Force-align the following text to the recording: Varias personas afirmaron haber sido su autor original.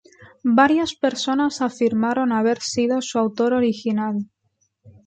Varias 0.59 0.95
personas 0.95 1.61
afirmaron 1.61 2.31
haber 2.31 2.59
sido 2.59 3.03
su 3.03 3.19
autor 3.19 3.53
original. 3.53 4.25